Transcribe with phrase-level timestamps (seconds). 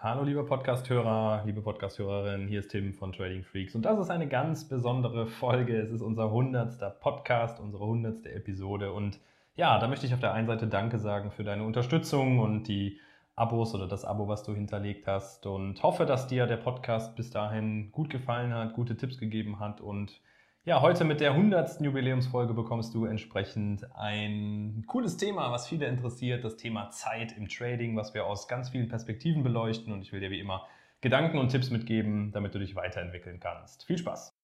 [0.00, 3.74] Hallo liebe Podcasthörer, liebe Podcasthörerin, hier ist Tim von Trading Freaks.
[3.74, 5.76] Und das ist eine ganz besondere Folge.
[5.76, 8.92] Es ist unser hundertster Podcast, unsere hundertste Episode.
[8.92, 9.18] Und
[9.56, 13.00] ja, da möchte ich auf der einen Seite Danke sagen für deine Unterstützung und die
[13.34, 15.46] Abos oder das Abo, was du hinterlegt hast.
[15.46, 19.80] Und hoffe, dass dir der Podcast bis dahin gut gefallen hat, gute Tipps gegeben hat
[19.80, 20.20] und
[20.68, 21.80] ja, heute mit der 100.
[21.80, 27.96] Jubiläumsfolge bekommst du entsprechend ein cooles Thema, was viele interessiert, das Thema Zeit im Trading,
[27.96, 30.66] was wir aus ganz vielen Perspektiven beleuchten und ich will dir wie immer
[31.00, 33.84] Gedanken und Tipps mitgeben, damit du dich weiterentwickeln kannst.
[33.84, 34.34] Viel Spaß!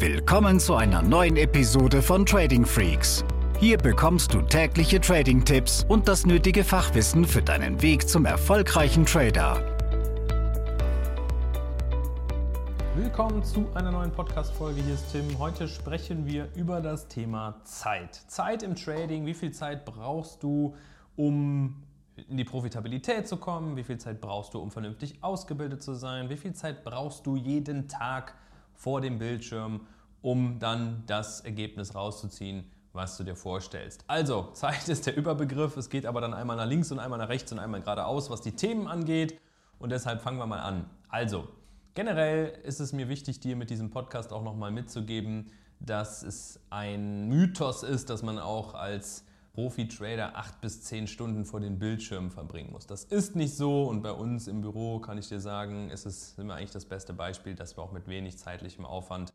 [0.00, 3.24] Willkommen zu einer neuen Episode von Trading Freaks.
[3.60, 9.77] Hier bekommst du tägliche Trading-Tipps und das nötige Fachwissen für deinen Weg zum erfolgreichen Trader.
[13.08, 14.82] Willkommen zu einer neuen Podcast-Folge.
[14.82, 15.38] Hier ist Tim.
[15.38, 18.14] Heute sprechen wir über das Thema Zeit.
[18.14, 19.24] Zeit im Trading.
[19.24, 20.76] Wie viel Zeit brauchst du,
[21.16, 21.82] um
[22.28, 23.76] in die Profitabilität zu kommen?
[23.76, 26.28] Wie viel Zeit brauchst du, um vernünftig ausgebildet zu sein?
[26.28, 28.34] Wie viel Zeit brauchst du jeden Tag
[28.74, 29.86] vor dem Bildschirm,
[30.20, 34.04] um dann das Ergebnis rauszuziehen, was du dir vorstellst?
[34.06, 35.78] Also, Zeit ist der Überbegriff.
[35.78, 38.42] Es geht aber dann einmal nach links und einmal nach rechts und einmal geradeaus, was
[38.42, 39.40] die Themen angeht.
[39.78, 40.90] Und deshalb fangen wir mal an.
[41.08, 41.48] Also,
[41.98, 47.26] Generell ist es mir wichtig, dir mit diesem Podcast auch nochmal mitzugeben, dass es ein
[47.26, 52.70] Mythos ist, dass man auch als Profi-Trader acht bis zehn Stunden vor den Bildschirmen verbringen
[52.70, 52.86] muss.
[52.86, 56.38] Das ist nicht so und bei uns im Büro kann ich dir sagen, ist es
[56.38, 59.32] immer eigentlich das beste Beispiel, dass wir auch mit wenig zeitlichem Aufwand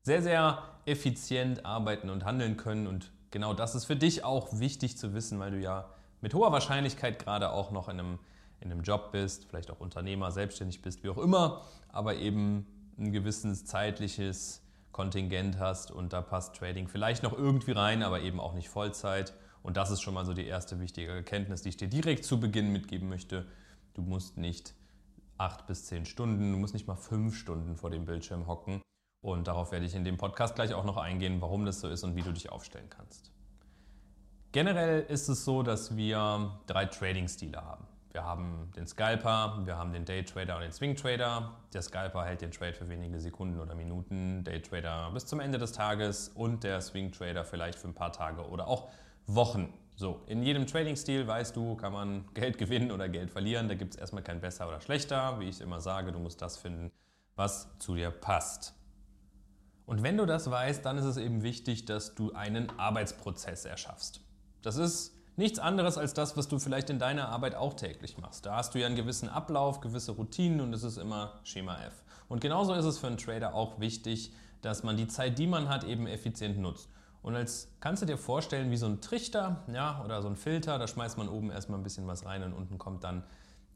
[0.00, 2.86] sehr, sehr effizient arbeiten und handeln können.
[2.86, 5.90] Und genau das ist für dich auch wichtig zu wissen, weil du ja
[6.22, 8.18] mit hoher Wahrscheinlichkeit gerade auch noch in einem
[8.60, 12.66] in einem Job bist, vielleicht auch Unternehmer, selbstständig bist, wie auch immer, aber eben
[12.98, 14.62] ein gewisses zeitliches
[14.92, 19.34] Kontingent hast und da passt Trading vielleicht noch irgendwie rein, aber eben auch nicht Vollzeit.
[19.62, 22.40] Und das ist schon mal so die erste wichtige Erkenntnis, die ich dir direkt zu
[22.40, 23.46] Beginn mitgeben möchte.
[23.94, 24.74] Du musst nicht
[25.38, 28.80] acht bis zehn Stunden, du musst nicht mal fünf Stunden vor dem Bildschirm hocken.
[29.22, 32.04] Und darauf werde ich in dem Podcast gleich auch noch eingehen, warum das so ist
[32.04, 33.32] und wie du dich aufstellen kannst.
[34.52, 37.86] Generell ist es so, dass wir drei Trading-Stile haben.
[38.16, 41.52] Wir haben den Scalper, wir haben den Daytrader und den Swingtrader.
[41.74, 45.72] Der Scalper hält den Trade für wenige Sekunden oder Minuten, Daytrader bis zum Ende des
[45.72, 48.88] Tages und der Swingtrader vielleicht für ein paar Tage oder auch
[49.26, 49.70] Wochen.
[49.96, 53.68] So, in jedem Trading-Stil weißt du, kann man Geld gewinnen oder Geld verlieren.
[53.68, 55.38] Da gibt es erstmal kein besser oder schlechter.
[55.38, 56.90] Wie ich immer sage, du musst das finden,
[57.34, 58.72] was zu dir passt.
[59.84, 64.22] Und wenn du das weißt, dann ist es eben wichtig, dass du einen Arbeitsprozess erschaffst.
[64.62, 68.46] Das ist nichts anderes als das, was du vielleicht in deiner Arbeit auch täglich machst.
[68.46, 72.02] Da hast du ja einen gewissen Ablauf, gewisse Routinen und es ist immer Schema F.
[72.28, 74.32] Und genauso ist es für einen Trader auch wichtig,
[74.62, 76.88] dass man die Zeit, die man hat, eben effizient nutzt.
[77.22, 80.78] Und als kannst du dir vorstellen, wie so ein Trichter ja, oder so ein Filter,
[80.78, 83.24] da schmeißt man oben erstmal ein bisschen was rein und unten kommt dann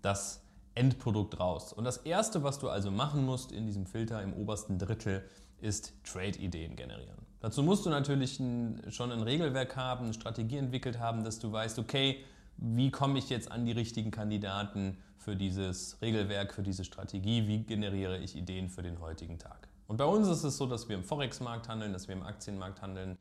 [0.03, 0.42] das
[0.75, 1.72] Endprodukt raus.
[1.72, 5.25] Und das erste, was du also machen musst in diesem Filter im obersten Drittel,
[5.62, 7.26] ist Trade-Ideen generieren.
[7.41, 11.50] Dazu musst du natürlich ein, schon ein Regelwerk haben, eine Strategie entwickelt haben, dass du
[11.50, 12.19] weißt, okay,
[12.56, 17.62] wie komme ich jetzt an die richtigen Kandidaten für dieses Regelwerk, für diese Strategie, wie
[17.62, 19.69] generiere ich Ideen für den heutigen Tag.
[19.87, 22.81] Und bei uns ist es so, dass wir im Forex-Markt handeln, dass wir im Aktienmarkt
[22.82, 23.19] handeln,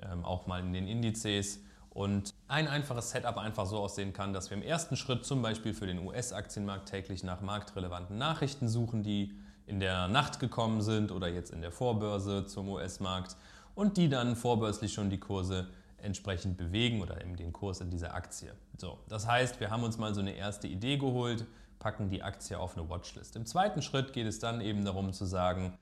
[0.00, 1.60] ähm, auch mal in den Indizes.
[1.90, 5.74] Und ein einfaches Setup einfach so aussehen kann, dass wir im ersten Schritt zum Beispiel
[5.74, 9.32] für den US-Aktienmarkt täglich nach marktrelevanten Nachrichten suchen, die
[9.66, 13.36] in der Nacht gekommen sind oder jetzt in der Vorbörse zum US-Markt
[13.74, 18.14] und die dann vorbörslich schon die Kurse entsprechend bewegen oder eben den Kurs in dieser
[18.14, 18.52] Aktie.
[18.76, 21.46] So, das heißt, wir haben uns mal so eine erste Idee geholt,
[21.78, 23.36] packen die Aktie auf eine Watchlist.
[23.36, 25.76] Im zweiten Schritt geht es dann eben darum zu sagen,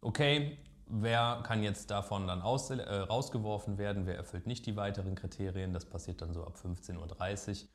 [0.00, 5.72] okay, wer kann jetzt davon dann äh, rausgeworfen werden, wer erfüllt nicht die weiteren Kriterien,
[5.72, 7.68] das passiert dann so ab 15.30 Uhr.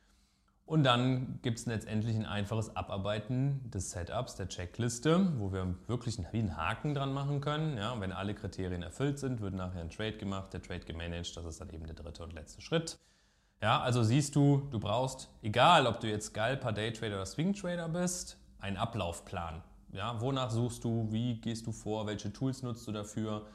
[0.66, 6.18] Und dann gibt es letztendlich ein einfaches Abarbeiten des Setups, der Checkliste, wo wir wirklich
[6.18, 7.78] einen Haken dran machen können.
[7.78, 11.44] Ja, wenn alle Kriterien erfüllt sind, wird nachher ein Trade gemacht, der Trade gemanagt, das
[11.44, 12.98] ist dann eben der dritte und letzte Schritt.
[13.62, 17.88] Ja, also siehst du, du brauchst, egal ob du jetzt Scalper, Daytrader oder Swing Trader
[17.88, 19.62] bist, einen Ablaufplan.
[19.92, 23.46] Ja, wonach suchst du, wie gehst du vor, welche Tools nutzt du dafür,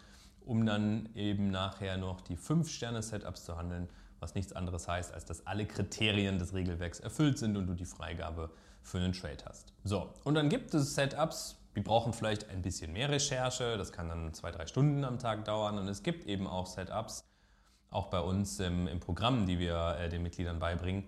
[0.45, 3.89] um dann eben nachher noch die 5-Sterne-Setups zu handeln
[4.21, 7.85] was nichts anderes heißt, als dass alle Kriterien des Regelwerks erfüllt sind und du die
[7.85, 8.51] Freigabe
[8.81, 9.73] für einen Trade hast.
[9.83, 14.09] So, und dann gibt es Setups, die brauchen vielleicht ein bisschen mehr Recherche, das kann
[14.09, 17.23] dann zwei, drei Stunden am Tag dauern und es gibt eben auch Setups,
[17.89, 21.03] auch bei uns im, im Programm, die wir äh, den Mitgliedern beibringen,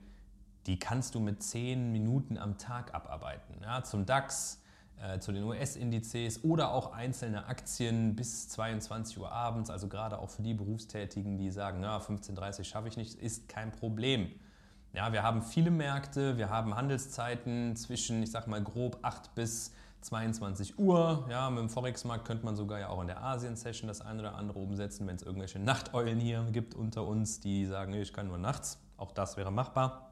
[0.65, 3.55] die kannst du mit zehn Minuten am Tag abarbeiten.
[3.61, 4.61] Ja, zum DAX,
[5.01, 10.29] äh, zu den US-Indizes oder auch einzelne Aktien bis 22 Uhr abends, also gerade auch
[10.29, 14.31] für die Berufstätigen, die sagen, na, 15.30 Uhr schaffe ich nicht, ist kein Problem.
[14.93, 19.73] Ja, wir haben viele Märkte, wir haben Handelszeiten zwischen, ich sag mal grob 8 bis
[20.01, 21.25] 22 Uhr.
[21.29, 24.35] Ja, mit dem Forex-Markt könnte man sogar ja auch in der Asien-Session das eine oder
[24.35, 28.37] andere umsetzen, wenn es irgendwelche Nachteulen hier gibt unter uns, die sagen, ich kann nur
[28.37, 28.79] nachts.
[28.97, 30.11] Auch das wäre machbar.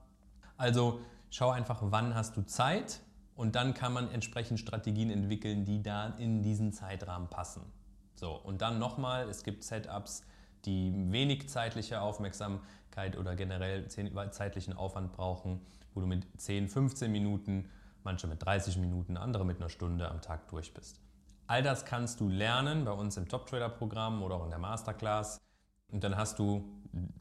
[0.57, 0.99] Also
[1.29, 3.01] schau einfach, wann hast du Zeit
[3.41, 7.63] und dann kann man entsprechend Strategien entwickeln, die da in diesen Zeitrahmen passen.
[8.13, 10.21] So, und dann nochmal, es gibt Setups,
[10.65, 15.59] die wenig zeitliche Aufmerksamkeit oder generell zeitlichen Aufwand brauchen,
[15.95, 17.67] wo du mit 10, 15 Minuten,
[18.03, 20.99] manche mit 30 Minuten, andere mit einer Stunde am Tag durch bist.
[21.47, 24.59] All das kannst du lernen bei uns im Top Trader Programm oder auch in der
[24.59, 25.41] Masterclass.
[25.91, 26.63] Und dann hast du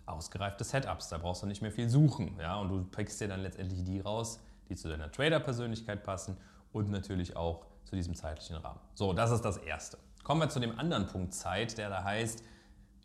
[0.05, 2.37] ausgereifte Setups, da brauchst du nicht mehr viel suchen.
[2.39, 2.57] Ja?
[2.57, 4.39] Und du pickst dir dann letztendlich die raus,
[4.71, 6.37] die zu deiner Trader-Persönlichkeit passen
[6.73, 8.81] und natürlich auch zu diesem zeitlichen Rahmen.
[8.95, 9.99] So, das ist das Erste.
[10.23, 12.43] Kommen wir zu dem anderen Punkt Zeit, der da heißt,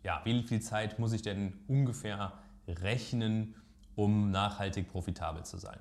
[0.02, 2.32] ja, wie viel Zeit muss ich denn ungefähr
[2.68, 3.56] rechnen,
[3.96, 5.80] um nachhaltig profitabel zu sein?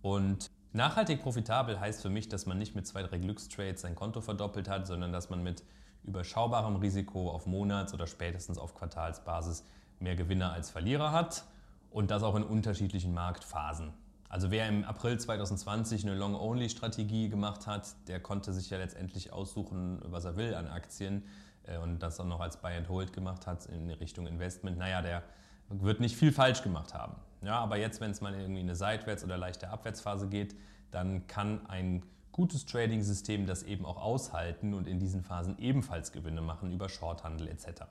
[0.00, 4.20] Und nachhaltig profitabel heißt für mich, dass man nicht mit zwei, drei Glückstrades sein Konto
[4.20, 5.62] verdoppelt hat, sondern dass man mit
[6.04, 9.64] überschaubarem Risiko auf Monats- oder spätestens auf Quartalsbasis
[9.98, 11.44] mehr Gewinner als Verlierer hat
[11.90, 13.92] und das auch in unterschiedlichen Marktphasen.
[14.28, 20.00] Also wer im April 2020 eine Long-Only-Strategie gemacht hat, der konnte sich ja letztendlich aussuchen,
[20.04, 21.22] was er will an Aktien
[21.64, 25.02] äh, und das dann noch als Buy and Hold gemacht hat in Richtung Investment, naja,
[25.02, 25.22] der
[25.68, 27.16] wird nicht viel falsch gemacht haben.
[27.42, 30.56] Ja, aber jetzt, wenn es mal irgendwie in eine Seitwärts- oder leichte Abwärtsphase geht,
[30.90, 32.02] dann kann ein
[32.32, 37.48] gutes Trading-System das eben auch aushalten und in diesen Phasen ebenfalls Gewinne machen über Shorthandel
[37.48, 37.82] etc.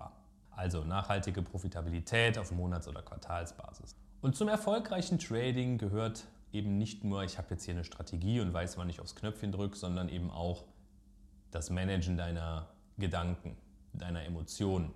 [0.52, 3.96] Also nachhaltige Profitabilität auf Monats- oder Quartalsbasis.
[4.22, 8.54] Und zum erfolgreichen Trading gehört eben nicht nur, ich habe jetzt hier eine Strategie und
[8.54, 10.66] weiß, wann ich aufs Knöpfchen drücke, sondern eben auch
[11.52, 13.58] das Managen deiner Gedanken
[14.00, 14.92] deiner Emotionen.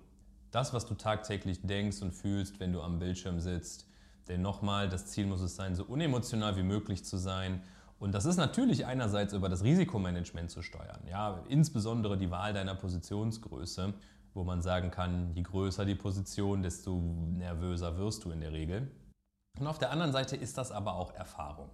[0.50, 3.86] Das, was du tagtäglich denkst und fühlst, wenn du am Bildschirm sitzt.
[4.28, 7.62] Denn nochmal, das Ziel muss es sein, so unemotional wie möglich zu sein.
[7.98, 11.00] Und das ist natürlich einerseits über das Risikomanagement zu steuern.
[11.08, 13.92] Ja, insbesondere die Wahl deiner Positionsgröße,
[14.34, 18.90] wo man sagen kann, je größer die Position, desto nervöser wirst du in der Regel.
[19.58, 21.68] Und auf der anderen Seite ist das aber auch Erfahrung.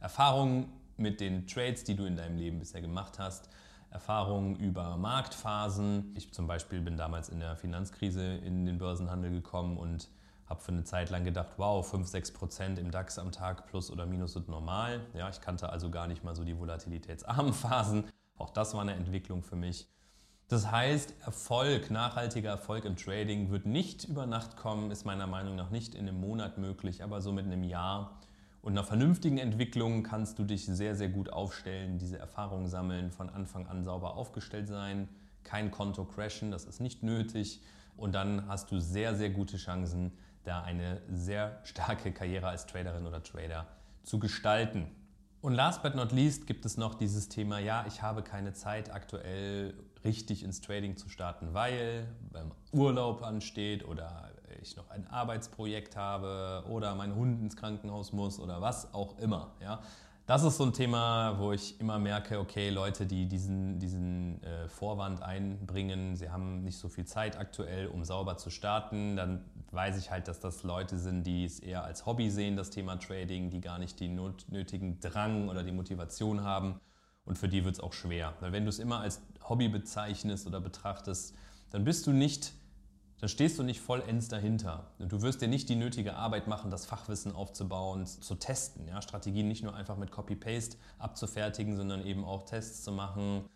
[0.00, 3.48] Erfahrung mit den Trades, die du in deinem Leben bisher gemacht hast,
[3.90, 6.12] Erfahrungen über Marktphasen.
[6.16, 10.08] Ich zum Beispiel bin damals in der Finanzkrise in den Börsenhandel gekommen und
[10.46, 13.90] habe für eine Zeit lang gedacht, wow, 5, 6 Prozent im DAX am Tag plus
[13.90, 15.00] oder minus sind normal.
[15.14, 18.04] Ja, ich kannte also gar nicht mal so die volatilitätsarmen Phasen.
[18.36, 19.88] Auch das war eine Entwicklung für mich.
[20.48, 25.56] Das heißt, Erfolg, nachhaltiger Erfolg im Trading wird nicht über Nacht kommen, ist meiner Meinung
[25.56, 28.18] nach nicht in einem Monat möglich, aber so mit einem Jahr
[28.62, 33.28] und einer vernünftigen Entwicklung kannst du dich sehr, sehr gut aufstellen, diese Erfahrungen sammeln, von
[33.28, 35.08] Anfang an sauber aufgestellt sein,
[35.44, 37.60] kein Konto crashen, das ist nicht nötig.
[37.96, 40.12] Und dann hast du sehr, sehr gute Chancen,
[40.44, 43.66] da eine sehr starke Karriere als Traderin oder Trader
[44.02, 44.86] zu gestalten.
[45.40, 48.92] Und last but not least gibt es noch dieses Thema, ja, ich habe keine Zeit
[48.92, 49.74] aktuell
[50.04, 54.30] richtig ins Trading zu starten, weil beim Urlaub ansteht oder
[54.62, 59.52] ich noch ein Arbeitsprojekt habe oder mein Hund ins Krankenhaus muss oder was auch immer.
[59.60, 59.80] Ja?
[60.26, 64.68] Das ist so ein Thema, wo ich immer merke, okay, Leute, die diesen, diesen äh,
[64.68, 69.98] Vorwand einbringen, sie haben nicht so viel Zeit aktuell, um sauber zu starten, dann weiß
[69.98, 73.50] ich halt, dass das Leute sind, die es eher als Hobby sehen, das Thema Trading,
[73.50, 74.14] die gar nicht den
[74.48, 76.80] nötigen Drang oder die Motivation haben.
[77.24, 78.34] Und für die wird es auch schwer.
[78.40, 81.34] Weil wenn du es immer als Hobby bezeichnest oder betrachtest,
[81.70, 82.52] dann bist du nicht
[83.20, 84.92] dann stehst du nicht vollends dahinter.
[85.00, 88.86] Du wirst dir nicht die nötige Arbeit machen, das Fachwissen aufzubauen, zu testen.
[88.86, 89.02] Ja?
[89.02, 93.48] Strategien nicht nur einfach mit Copy-Paste abzufertigen, sondern eben auch Tests zu machen,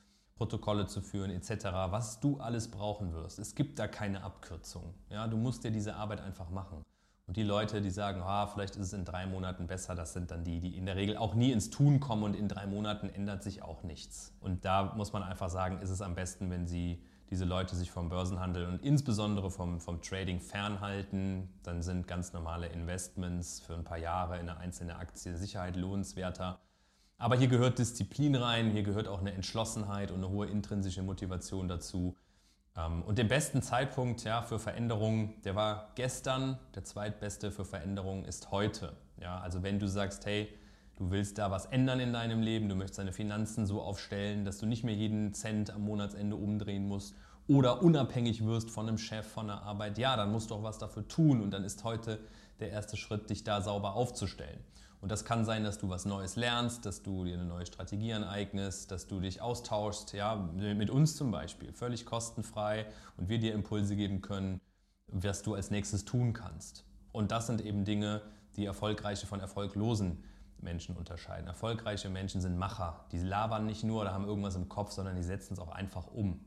[0.43, 3.39] Protokolle zu führen etc., was du alles brauchen wirst.
[3.39, 4.93] Es gibt da keine Abkürzung.
[5.09, 5.29] Ja?
[5.29, 6.83] Du musst dir diese Arbeit einfach machen.
[7.29, 10.33] Und die Leute, die sagen, ah, vielleicht ist es in drei Monaten besser, das sind
[10.33, 13.09] dann die, die in der Regel auch nie ins Tun kommen und in drei Monaten
[13.09, 14.35] ändert sich auch nichts.
[14.41, 17.93] Und da muss man einfach sagen, ist es am besten, wenn sie diese Leute sich
[17.93, 23.85] vom Börsenhandel und insbesondere vom, vom Trading fernhalten, dann sind ganz normale Investments für ein
[23.85, 26.59] paar Jahre in eine einzelne Aktie Sicherheit lohnenswerter.
[27.23, 31.69] Aber hier gehört Disziplin rein, hier gehört auch eine Entschlossenheit und eine hohe intrinsische Motivation
[31.69, 32.17] dazu.
[32.77, 38.25] Ähm, und den besten Zeitpunkt ja, für Veränderungen, der war gestern, der zweitbeste für Veränderungen
[38.25, 38.95] ist heute.
[39.21, 40.49] Ja, also wenn du sagst, hey,
[40.97, 44.59] Du willst da was ändern in deinem Leben, du möchtest deine Finanzen so aufstellen, dass
[44.59, 47.17] du nicht mehr jeden Cent am Monatsende umdrehen musst
[47.49, 49.97] oder unabhängig wirst von einem Chef, von der Arbeit.
[49.97, 52.21] Ja, dann musst du auch was dafür tun und dann ist heute
[52.61, 54.61] der erste Schritt, dich da sauber aufzustellen.
[55.03, 58.13] Und das kann sein, dass du was Neues lernst, dass du dir eine neue Strategie
[58.13, 63.53] aneignest, dass du dich austauschst, ja, mit uns zum Beispiel, völlig kostenfrei und wir dir
[63.53, 64.61] Impulse geben können,
[65.09, 66.85] was du als nächstes tun kannst.
[67.11, 68.23] Und das sind eben Dinge,
[68.55, 70.23] die erfolgreiche von erfolglosen
[70.61, 71.49] Menschen unterscheiden.
[71.49, 73.05] Erfolgreiche Menschen sind Macher.
[73.11, 76.07] Die labern nicht nur oder haben irgendwas im Kopf, sondern die setzen es auch einfach
[76.07, 76.45] um.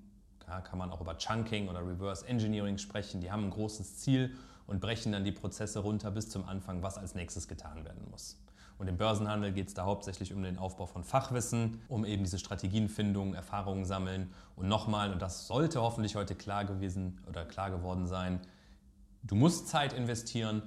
[0.47, 3.19] Ja, kann man auch über Chunking oder Reverse Engineering sprechen.
[3.21, 4.35] Die haben ein großes Ziel
[4.67, 8.37] und brechen dann die Prozesse runter bis zum Anfang, was als nächstes getan werden muss.
[8.77, 12.39] Und im Börsenhandel geht es da hauptsächlich um den Aufbau von Fachwissen, um eben diese
[12.39, 14.33] Strategienfindung, Erfahrungen sammeln.
[14.55, 18.41] Und nochmal, und das sollte hoffentlich heute klar gewesen oder klar geworden sein,
[19.23, 20.63] du musst Zeit investieren,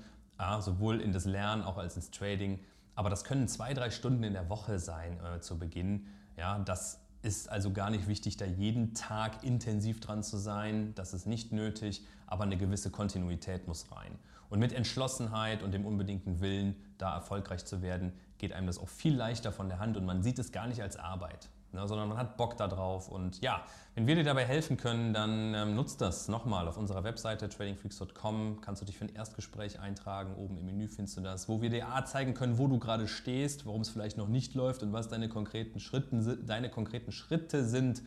[0.61, 2.61] sowohl in das Lernen auch als ins Trading.
[2.95, 6.07] Aber das können zwei, drei Stunden in der Woche sein äh, zu Beginn.
[6.37, 10.95] Ja, das ist also gar nicht wichtig, da jeden Tag intensiv dran zu sein.
[10.95, 14.13] Das ist nicht nötig, aber eine gewisse Kontinuität muss rein.
[14.51, 18.89] Und mit Entschlossenheit und dem unbedingten Willen, da erfolgreich zu werden, geht einem das auch
[18.89, 22.09] viel leichter von der Hand und man sieht es gar nicht als Arbeit ne, sondern
[22.09, 23.09] man hat Bock darauf.
[23.09, 26.69] Und ja, wenn wir dir dabei helfen können, dann ähm, nutzt das nochmal.
[26.69, 30.35] Auf unserer Webseite tradingfreaks.com kannst du dich für ein Erstgespräch eintragen.
[30.37, 33.09] Oben im Menü findest du das, wo wir dir A zeigen können, wo du gerade
[33.09, 37.65] stehst, warum es vielleicht noch nicht läuft und was deine konkreten, Schritten, deine konkreten Schritte
[37.65, 38.03] sind,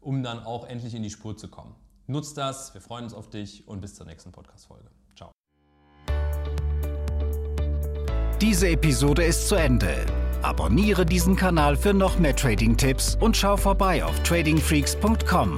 [0.00, 1.74] um dann auch endlich in die Spur zu kommen.
[2.06, 4.88] Nutzt das, wir freuen uns auf dich und bis zur nächsten Podcast-Folge.
[5.16, 5.32] Ciao.
[8.40, 10.25] Diese Episode ist zu Ende.
[10.42, 15.56] Abonniere diesen Kanal für noch mehr Trading-Tipps und schau vorbei auf tradingfreaks.com.